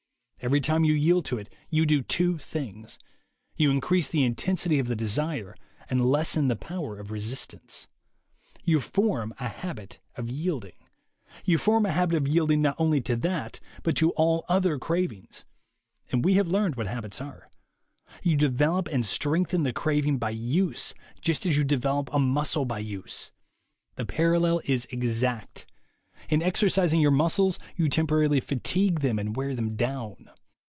Every 0.43 0.59
time 0.59 0.83
you 0.83 0.95
yield 0.95 1.25
to 1.25 1.37
it, 1.37 1.53
you 1.69 1.85
do 1.85 2.01
two 2.01 2.39
things: 2.39 2.97
you 3.57 3.69
increase 3.69 4.07
the 4.09 4.23
intensity 4.23 4.79
of 4.79 4.87
the 4.87 4.95
desire 4.95 5.55
and 5.87 6.03
lessen 6.03 6.47
the 6.47 6.55
power 6.55 6.97
of 6.97 7.11
resistance. 7.11 7.87
You 8.63 8.79
form 8.79 9.35
a 9.39 9.47
habit 9.47 9.99
of 10.15 10.31
yield 10.31 10.65
ing. 10.65 10.77
You 11.45 11.59
form 11.59 11.85
a 11.85 11.91
habit 11.91 12.15
of 12.15 12.27
yielding 12.27 12.59
not 12.63 12.73
only 12.79 12.99
to 13.01 13.15
that, 13.17 13.59
but 13.83 13.95
to 13.97 14.09
all 14.13 14.43
other 14.49 14.79
cravings— 14.79 15.45
and 16.11 16.25
we 16.25 16.33
have 16.33 16.47
learned 16.47 16.73
what 16.75 16.87
habits 16.87 17.21
are. 17.21 17.51
You 18.23 18.35
develop 18.35 18.87
and 18.87 19.05
strength 19.05 19.53
en 19.53 19.61
the 19.61 19.71
craving 19.71 20.17
by 20.17 20.31
use, 20.31 20.95
just 21.21 21.45
as 21.45 21.55
you 21.55 21.63
develop 21.63 22.09
a 22.11 22.17
muscle 22.17 22.65
by 22.65 22.79
use. 22.79 23.29
The 23.93 24.05
parallel 24.07 24.59
is 24.65 24.85
exact. 24.89 25.67
In 26.29 26.43
exercising 26.43 27.01
your 27.01 27.09
muscles, 27.11 27.57
you 27.75 27.89
temporarily 27.89 28.39
fatigue 28.41 28.99
them 28.99 29.17
and 29.17 29.35
wear 29.35 29.55
them 29.55 29.75
down. 29.75 30.29